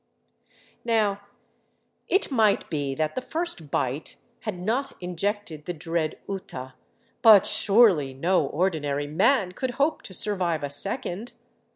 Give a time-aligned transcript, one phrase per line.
[0.83, 1.21] Now,
[2.07, 6.73] it might be that the first bite had not injected the dread uta,
[7.21, 11.33] but surely no ordinary man could hope to survive a second.